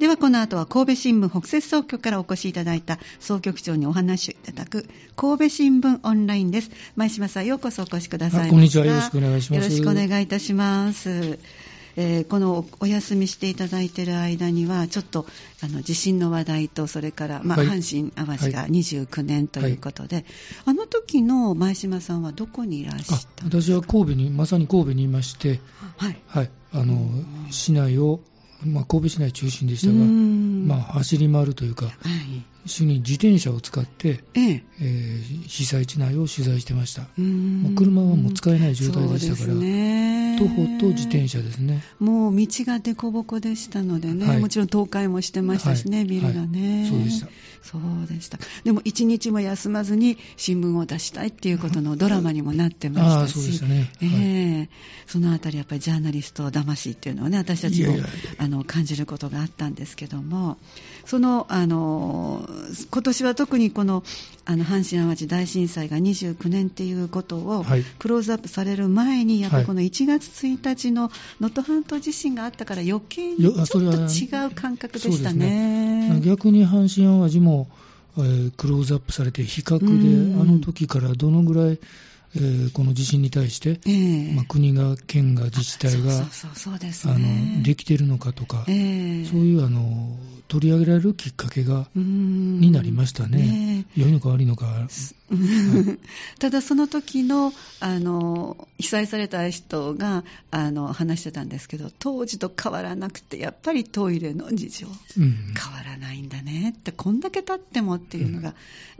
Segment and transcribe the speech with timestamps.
[0.00, 6.70] ではこの後は神戸新聞北摂総局からお越しいただいた総局長にお話をいただく神戸新聞オンラインです。
[6.96, 9.62] 前島さんようこそお越しくださいこんにちはよろしくお願いします。
[9.62, 11.38] よろしくお願いいたします。
[11.96, 15.26] えー、このお休みしていただいている間には、ちょっと
[15.62, 20.24] あの地震の話題と、それから、まあ、はい、阪神・淡路が29年ということで、はい、
[20.66, 25.60] あの時の前島さんはどこにいらっしゃった私は神戸に、まさに神戸にいまして、
[25.98, 27.06] はい、はい、あの
[27.50, 28.20] 市内を
[28.64, 34.62] まあ、神戸市内中心でしたが、まあ、走り回るというか、はい、主に自転車を使って、ええ。
[34.82, 37.02] えー、被災地内を取材してました。
[37.18, 39.54] もう車はもう使えない状態でしたから、
[40.38, 41.82] 徒歩と自転車ですね。
[41.98, 47.28] もう道が凸凹でしたのでね、はい、もちろん倒壊もしてましたしね、はい、ビルがね、そうでした。
[47.62, 48.38] そうでした。
[48.64, 53.92] でも一日も休まずに新聞を出したいっていうことのドラマにもなってましたし、そうでしたね。
[54.00, 54.68] えー、
[55.06, 57.96] そのあたりやっぱりジャーナリスト魂っていうのはね、私たちも
[58.38, 60.56] あの感じることがあったんですけども、
[61.04, 62.48] そのあの
[62.90, 64.02] 今年は特にこの
[64.44, 67.64] あの阪神・淡路大震災が29年っていうことを
[67.98, 76.10] クローズアップされる前に、やっぱりこの1月1日の能登半島地震があったから余計にちょっと違う感覚でしたね。
[76.10, 76.20] ね。
[76.24, 77.68] 逆に阪神・淡路も、
[78.18, 81.78] えー、クローズアップされて比較で、あの時からどのぐらい
[82.36, 86.24] えー、この地震に対して、えー、まあ、国が、県が、自治体が
[87.62, 90.16] できているのかとか、えー、そういうあの
[90.50, 94.66] 取り上げられるきっかけがになりましたね、良いのか悪いのか。
[94.66, 94.88] はい、
[96.38, 104.86] ただ、その時のあの被災された人があの話してたんですけど、当時と変わらなくて、やっぱりトイレの事情、
[105.18, 108.52] うん、変わらないんだねって、こんだけ経ってもっていうのが、う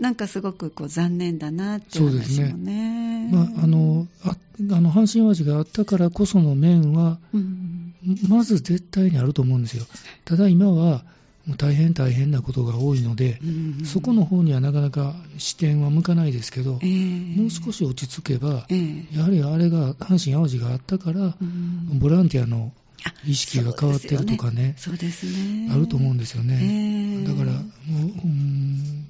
[0.03, 3.20] ん、なんかすごくこう残念だなっていう話もね。
[3.31, 4.37] まあ、あのあ
[4.73, 7.95] あの阪神・淡路があったからこその面は、うん、
[8.29, 9.85] まず絶対にあると思うんですよ。
[10.25, 11.03] ただ今は
[11.47, 22.73] もう大変大変なことが多いので、うん、そこの方にはなかなか視点は向かないですけど、えー、もう少し落ち着けば、えー、やはりあれが阪神・淡路があったから、うん、ボランティアの
[23.27, 25.71] 意識が変わってるとかね、そうですね。
[25.73, 26.59] あると思うんですよね。
[26.61, 29.07] えー、だからもう、うん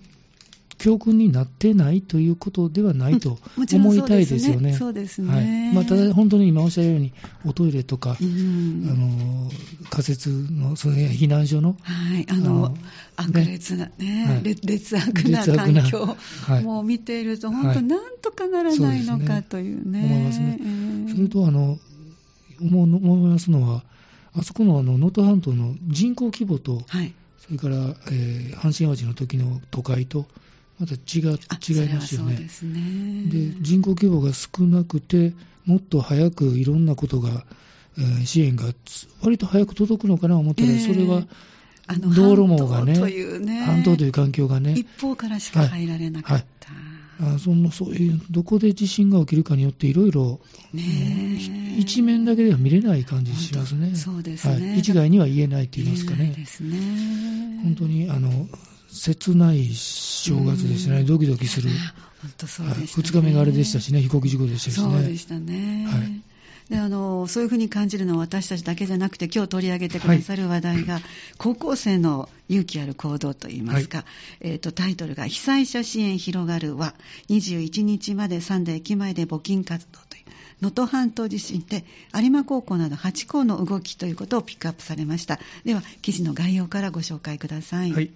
[0.81, 3.39] 教訓になってないということではないと
[3.75, 4.73] 思いたいですよね。
[4.73, 5.31] そうですね。
[5.31, 5.75] はい。
[5.75, 7.13] まあ、ただ本当に今おっしゃるように、
[7.45, 9.51] おトイレとか、うん、あの
[9.91, 12.75] 仮設のその避難所の、はい、あの
[13.17, 16.17] 悪劣なね、はい、劣悪な環境
[16.63, 20.03] も見ていると、本当、なんとかならないのかというね。
[20.03, 20.59] 思いますね。
[21.15, 21.79] それとあの
[22.59, 23.85] 思思いますのは、
[24.33, 30.25] あそこの能登半島の人口規模と、はい、それから、えー、阪神・淡路の時の都会と、
[30.81, 32.37] また違違いますよね。
[32.37, 35.35] でねで人口規模が少なくて、
[35.67, 37.45] もっと早くいろんなことが、
[37.99, 38.65] えー、支援が
[39.23, 41.27] 割と早く届くのかなと思ったら、えー、それは
[42.15, 42.95] 道路網がね、
[43.61, 46.73] 半島という環境がね、一方からしか入られなかった。
[46.73, 46.91] はい
[47.23, 50.41] あそのそういうどこで地震が起きるかによっていろいろ
[51.77, 53.95] 一面だけでは見れない感じしますね。
[53.95, 56.29] そうですね、はい、一概には言えないって言いますかね。
[56.29, 58.31] ね本当にあの
[58.93, 61.71] 切ない正月でしたね、ドキドキする。
[62.23, 64.85] 本当そうでした、ね、2日目があれでしたしね、飛行機事故でしたしね。
[64.85, 65.87] そうでしたね。
[65.89, 66.23] はい。
[66.71, 71.03] であのそういうふうに感じるのは私たちだけじゃなくて今日取り上げてくださる話題が、はい、
[71.37, 74.07] 高校生の勇気ある行動といいますか、はい、
[74.43, 76.95] えーと、タイトルが「被災者支援広がるは
[77.29, 80.23] 21日まで三田駅前で募金活動」という
[80.61, 81.85] 能登半島地震で
[82.15, 85.41] 有馬高校など8校の動きということをピックアップされました。
[85.65, 87.93] では記事の概要からご紹介ください。
[87.93, 88.11] はい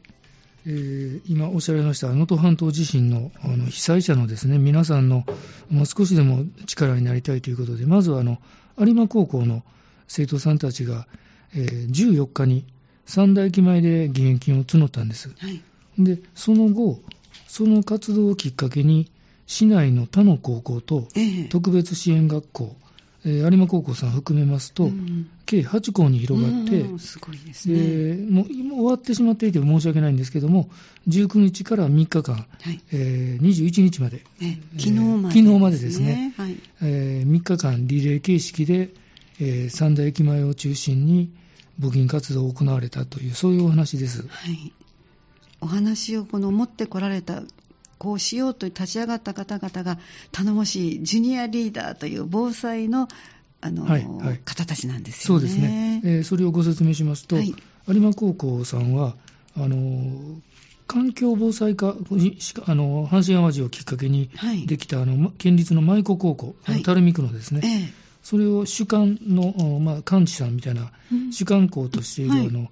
[0.66, 5.24] えー、今おっしゃられました能登半島地震のあの被災者のですね皆さんの、
[5.70, 8.38] まあ、少しでも力になりたいということでまずはあの
[8.78, 9.62] 有馬高校の
[10.08, 11.06] 生徒さんたちが、
[11.54, 12.64] えー、14日に
[13.04, 15.62] 三大駅前で義援金を募ったんです、はい、
[15.98, 17.00] でその後
[17.46, 19.10] その活動をきっかけに
[19.46, 21.06] 市内の他の高校と
[21.50, 22.83] 特別支援学校、え
[23.24, 30.68] 有馬高校さん含めますと、うん、計8校に広がって、うん、すごいですね、もう今終わってしまっていて申し訳ないんですけども、
[31.08, 32.80] 19日から3日間、はい。
[32.92, 36.56] えー、21日まで、え昨日まで、昨日までですね、はい。
[36.82, 38.90] えー、3日間リレー形式で、
[39.40, 41.30] えー、三大駅前を中心に
[41.80, 44.26] 募金活動を行われたという、そういうお話です。
[44.28, 44.72] はい。
[45.62, 47.42] お話をこの持ってこられた
[47.98, 49.98] こうしようと立ち上がった方々が
[50.32, 53.08] 頼もしいジュニアリーダーという防災の
[53.60, 55.40] あの、はいはい、方たちなんですよね。
[55.40, 57.54] そうですね、えー、それをご説明しますと、はい、
[57.88, 59.16] 有馬高校さんは
[59.56, 60.38] あの
[60.86, 61.94] 環境防災課、あ
[62.74, 64.30] の阪神・淡路をきっかけに
[64.66, 67.92] できた、はい、あの県立の舞子高校、はい、垂水区のですね、ええ、
[68.22, 70.92] それを主幹の、まあ、幹事さんみたいな、
[71.30, 72.68] 主幹校としている、あの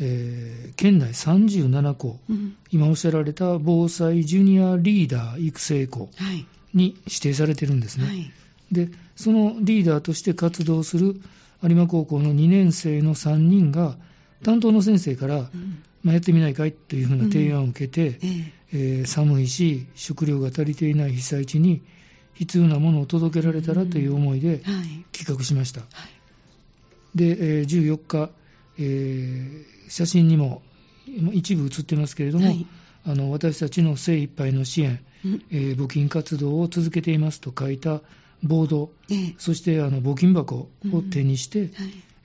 [0.00, 6.46] えー県内37校、うん今おっしゃられた防災ジュニアリーダー育成校はい。
[6.74, 8.06] に指定されてるんですね。
[8.06, 8.30] はい。
[8.70, 11.20] で、そのリーダーとして活動する
[11.62, 13.96] 有馬高校の2年生の3人が、
[14.44, 18.28] 担当の先生から、うんまあ、やってみないかいというふうな提案を受けて、え
[18.72, 21.82] ええー寒いし、食料が足りていない被災地に
[22.34, 25.04] 必要なものを届けられたらという思いではい。
[25.16, 25.80] 企画しました。
[25.80, 25.88] はい。
[27.18, 28.30] で、えー14日、
[28.78, 30.60] えー写真にも
[31.32, 32.66] 一部写ってますけれども、はい
[33.06, 38.02] あの私たちの精一杯の支援、うんえー募金活動を続けていますと書いた
[38.42, 41.70] ボード、ええそしてあの募金箱を手にして、はい。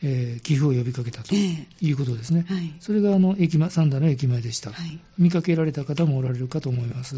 [0.02, 2.46] えー寄付を呼びかけたとええいうことですね。
[2.50, 2.74] はい。
[2.82, 5.00] それがあの駅前三田の駅前でした、はい。
[5.18, 7.16] 見かけられた方もおられるかと思います。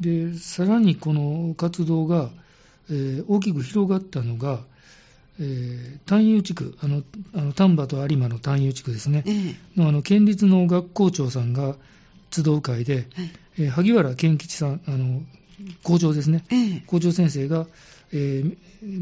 [0.00, 2.30] でさらにこの活動が、
[2.90, 4.60] えー大きく広がったのが、
[5.40, 7.02] えー丹遊地区、あの
[7.34, 9.30] あの丹波と有馬の丹遊地区ですね、え
[9.76, 9.80] え。
[9.80, 11.76] のあの県立の学校長さんが
[12.30, 13.06] 集う会で、はい。
[13.58, 15.22] えー萩原健吉さん、あの
[15.82, 16.82] 校長ですね、ええ。
[16.86, 17.66] 校長先生が、
[18.12, 18.56] えー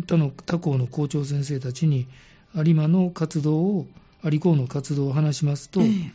[0.06, 2.06] 他の他校の校長先生たちに
[2.54, 3.86] 有馬の活動を、
[4.24, 6.12] 有校の活動を話しますと、ええ。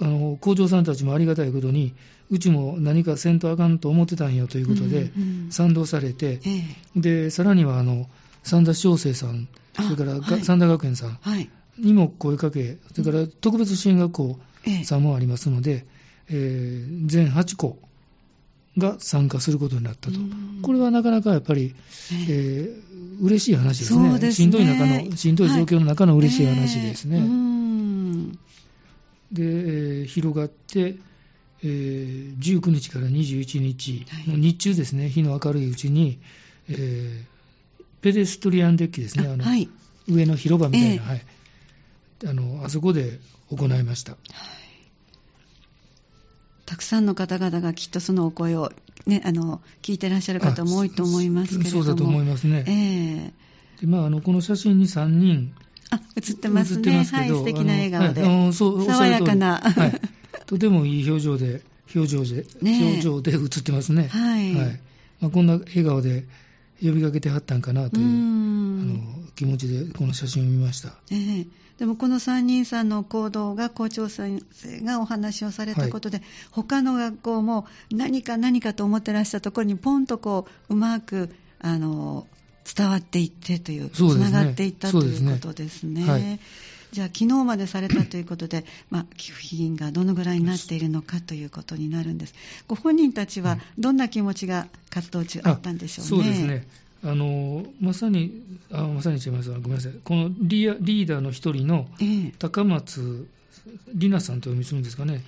[0.00, 1.94] あの校長さんたちもありがたいことに、
[2.30, 5.52] うちも何かせんとあかんと思ってたんよということで、うんうん。
[5.52, 6.50] 賛同されて、え
[6.96, 7.00] え。
[7.00, 8.08] でさらにはあの
[8.44, 10.44] 三田翔生さん、あそれからが、はい。
[10.44, 11.50] 三田学園さんはい。
[11.78, 15.86] にも声かけ、それから特別支援学校ええさんもありますので、
[16.28, 17.78] えー全8校
[18.78, 20.18] が参加することになったと。
[20.18, 20.60] うん。
[20.62, 21.74] これはなかなかやっぱり、
[22.12, 22.26] ええ。
[22.28, 24.18] えー嬉しい話ですね。
[24.18, 24.32] ね。
[24.32, 27.18] しんどい中の、しんどい状況の中の嬉しい話ですね。
[27.18, 27.22] ええ。
[27.22, 28.32] うん。
[28.32, 28.38] で、
[29.42, 30.96] えー広がって、
[31.62, 36.18] えー19日から21日の日中ですね、日の明るいうちに、
[36.68, 37.33] えー
[38.04, 39.66] ペデストリアンデッキですね、あのはい。
[40.06, 41.22] 上の広場みたいな、ええはい、
[42.26, 43.18] あのあそこで
[43.48, 44.18] 行いました。
[46.66, 48.70] たくさんの方々がきっとそのお声を、
[49.06, 51.82] ね、あの聞いてらっしゃる方も多いと思いますけれども。
[51.82, 52.64] そうだと思いますね。
[52.68, 53.32] え
[53.80, 55.54] えでまあ、あのこの写真に3人
[55.88, 57.06] あ、映ってますね。
[57.06, 58.20] すはい、素敵な笑顔で。
[58.20, 59.62] はい爽やかな。
[59.62, 60.00] はい、
[60.44, 61.62] とてもいい表情で、
[61.94, 64.08] 表情で、ねえ表情で映ってますね。
[64.08, 64.52] はい
[65.20, 66.26] まあ、こんな笑顔で
[66.82, 69.00] 呼びかけてはったんかなというう、あんの
[69.34, 70.90] 気持ちでこの写真を見ました。
[71.10, 71.46] ええ。
[71.78, 76.22] でもこの3人さんの行動が校長先生がお話をされたことで、
[76.52, 82.26] 他の学校も何か何かと思ってらしたところにポンとこううまくあの
[82.76, 86.38] 伝わっていってという、つながっていったということですね。
[86.94, 92.34] はいじゃあ、昨日までされたということで、まあ、寄付金がどのぐらいになっているのかということになるんです。
[92.68, 96.08] ご本人たちはどんな気持ちが活動中あったんでしょうね。
[96.08, 96.66] そうですね。
[97.02, 99.92] あのまさに、あまさに違いますごめんなさい。
[100.04, 103.28] このリーダーの一人のええ高松
[103.66, 105.22] 里奈さんとお読みするんですかね、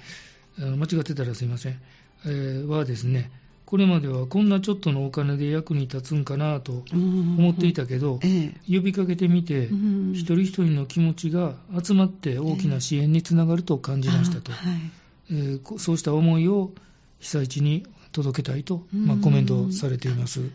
[0.58, 1.80] 間違ってたらすいません、
[2.24, 3.30] えーはですね、
[3.66, 8.72] これまではこんなちょっとのお金で役に立つんかなと思思っていたけど、ええ。
[8.72, 14.52] 呼びかけてみて、うん一人一人の気持ちが集まって大きな支援につながると感じましたと、
[15.78, 16.70] そうした思いを
[17.18, 20.40] 被災地に届けたいと、まコメントされています。
[20.40, 20.50] はい、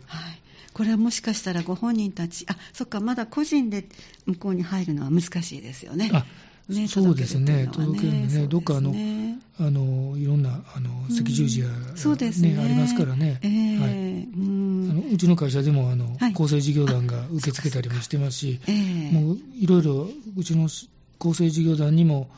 [0.72, 3.84] これはもしかしたらご本人たち、あそっか、まだ個人で
[4.24, 6.10] 向こうに入るのは難しいですよね。
[6.14, 6.24] あ
[6.72, 9.21] ねそうですね、届届けるのね、どっかあの、ね
[9.58, 11.16] あのいろんなあのうん。
[11.16, 12.56] 赤十字や、そうですね。
[12.58, 13.78] ありますからね、ええ。
[13.78, 13.90] はい。
[13.90, 14.88] うん。
[14.90, 16.32] あのうちの会社でもあの、はい。
[16.32, 19.12] 厚生事業団が受け付けたりもしてますし、ええ。
[19.12, 20.88] もういろいろうちの厚
[21.34, 22.30] 生事業団にも、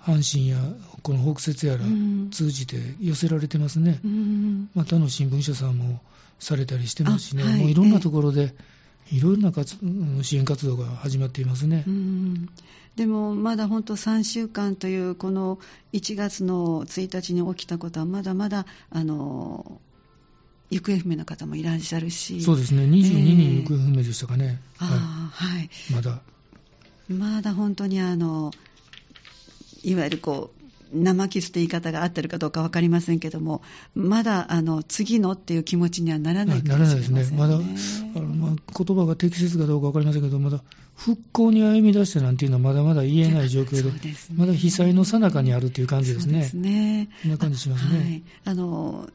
[0.00, 0.56] 阪神や
[1.02, 2.30] この北摂やらうん。
[2.30, 4.70] 通じて寄せられてますね、うん。
[4.74, 6.00] またの新聞社さんも
[6.38, 7.58] されたりしてますしね、あはい。
[7.60, 8.54] もういろんなところで、いろ
[9.12, 11.84] いろな活うん支援活動が始まっていますね。
[11.86, 12.48] うん。
[12.96, 15.58] でもまだ本当3週間というこの
[15.92, 19.80] 1月の1日に起きたことはまだまだあの
[20.70, 22.42] 行方不明の方もいらっしゃるし。
[22.42, 24.96] そうですね、22人行方不明でしたかね、あはあ
[25.32, 25.64] はい。
[25.64, 26.22] い、まだ。
[27.08, 28.52] まだ本当にあの
[29.82, 30.59] いわゆるこう
[30.92, 33.62] 生傷という言い方が合ってるかどうか分かりませんけども
[33.94, 37.64] まだあの次のっていう気持ちにはならないかもならないですね、しれませんまだ
[38.16, 40.60] あの、まあ、言葉が適切かどうか分かりませんけど、まだ
[40.96, 44.36] 復興に歩み出してなんていうのはまだまだ言えない状況で、ですね。
[44.38, 46.32] まだ被災の最中にあるという感じですね。
[46.32, 47.08] そうですね。
[47.22, 47.98] そんな感じしますね。
[47.98, 49.08] はい、あの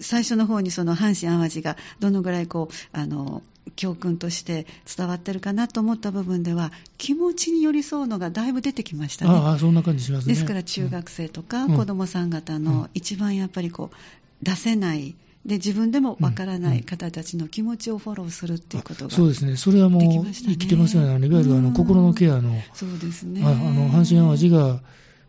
[0.00, 3.42] 最初の方にその阪神・淡路がどのぐらいこうあの
[3.76, 9.30] 教訓として伝わってるかなと思った部分では気持ちに寄り添うのがだいぶ出てきましたね。
[9.32, 10.34] ああ、そんな感じしますね。
[10.34, 11.76] ですから中学生とかうん。
[11.76, 13.96] 子どもさん方うんの一番やっぱりこう
[14.44, 15.14] 出せない
[15.46, 23.42] で自分でもわからない方たちの気持ちをフォローするっていうことが、そうですね、それはもう生きてますよね、いわゆるあの心のケアの、そうですね。
[23.42, 24.80] ああの阪神・淡路が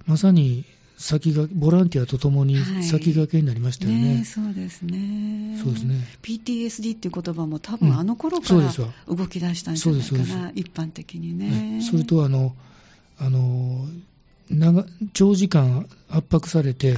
[0.06, 0.66] まさに
[1.02, 4.20] 先がボランティアとともにはい先駆けになりましたよね。
[4.20, 5.58] ねそうですね。
[5.62, 8.72] そうですね PTSD っていう言葉も多うん分あの頃から
[9.08, 11.82] 動き出したんじゃないかな、一般的にねね。
[11.82, 12.56] それとあの
[13.18, 13.88] あの
[14.50, 16.96] 長長時間圧迫されて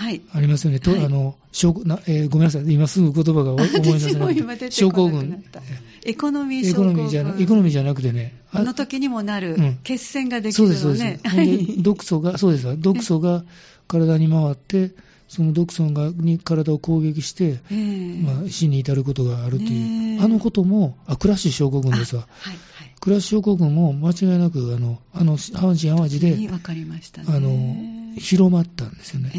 [0.00, 0.22] あはい。
[0.32, 1.04] ありますよね、とはい。
[1.04, 5.60] あの症なえーごめんなさい、今すぐ言葉が思い出せない症候群た。
[6.04, 9.78] エコノミーエ症候群コノミーじゃなエコノミーじゃなくてね、あの時にもなるうん。
[9.84, 11.20] 血栓ができそうです、そうるのね。。
[11.22, 12.66] ですで毒素が、そうです。
[12.66, 13.44] わ毒素が
[13.88, 14.92] 体に回って、
[15.28, 18.22] その毒素がに体を攻撃して、ええ。
[18.22, 20.24] まあ、死に至ることがあるとねいう、え。
[20.24, 22.58] あのことも、あクラッシュ症候群ですわ、あはい、
[23.00, 27.28] クラッシュ症候群も間違いなく、あのあの阪神・淡路で分かりましたね。
[27.30, 29.38] あの広まったんですよね、え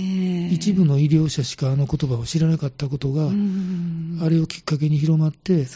[0.52, 0.54] え。
[0.54, 4.20] 一部の医療者しかあの言葉を知らなかったことが、うん。
[4.22, 5.68] あれをきっかけに広まって、ね。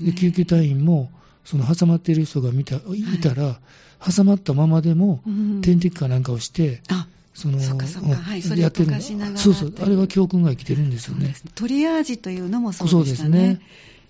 [0.00, 1.10] で救急隊員も、
[1.44, 2.80] その挟まっている人が見たい。
[3.20, 3.60] たら、
[4.04, 5.60] 挟まったままでも、うん。
[5.62, 8.08] 点滴かなんかをして、あそのそっかそっか。
[8.08, 9.74] うんはいそれをやってる溶かしながらそうそう。
[9.80, 11.34] あれは教訓が生きてるんですよね。
[11.54, 13.30] トリアージというのもそうそうでしたね。
[13.30, 13.66] ですね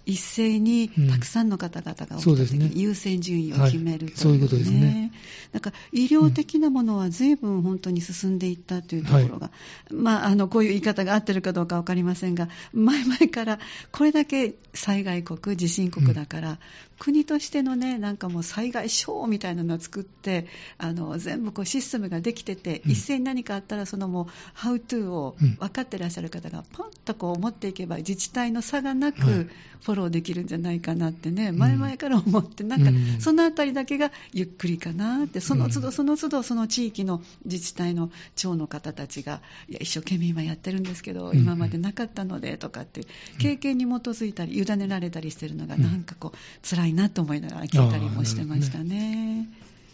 [0.06, 1.10] 一斉にうん。
[1.10, 4.14] たくさんの方々が優先順位を決めるという、ね。
[4.16, 5.12] そういうことですね。
[5.52, 9.50] なんか医療的なものは随分本当に進んでいったというところが、
[9.90, 13.58] まあ、あのこういう言い方が合ってるかどうか分かりませんが、前々から
[13.92, 16.58] これだけ災害国、地震国だから、
[16.98, 20.46] 国としてのね、なんかもう災害省みたいなのを作って、
[20.78, 22.92] あの全部こうシステムができてて、うん。
[22.92, 25.54] 一斉に何かあったら、そのもう、ハウトゥーをうん。
[25.56, 29.14] 分かってらっしゃる方が、ポンとこう持っていけば、自治体の差がなはい。
[29.14, 29.50] く
[29.82, 33.20] フォローできるんじゃないかなってね、前々から思って、なんかうん。
[33.20, 43.02] そのあたりだけがゆっくりかなって、その都度うんその都度、その地域の自治体の長の方たちが、いや、一生懸命今やってるんですけど、うん今までなかったのでとかって、
[43.38, 45.82] 経験に基づいたり、委ねられたりしてるのが、うん。
[45.82, 49.48] なんかこう、辛いなと思いながら聞いたりもしてましたね。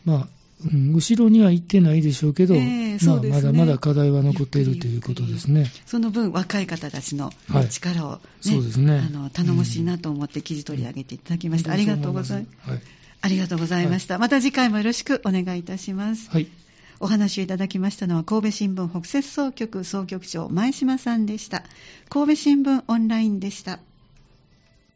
[0.05, 5.67] まあうん後ろには行ってないでしょうけど、ええまあ、まだまだ課題は残っているということですね。
[5.87, 11.73] その分、若い方たちのはい力を、ねそうですねあの頼もしいなと思って記事取り上げていただきました。
[11.73, 12.71] ありがとうございます。
[12.71, 12.81] はい。
[13.23, 14.19] ありがとうございました。
[14.19, 16.31] また次回もよろしくお願いいたします。
[16.31, 16.49] はい。
[17.01, 21.65] お話をいただきましたのは神戸新聞北摂総局総局長前島さんでした。
[22.11, 23.81] 神戸新聞オンラインでした。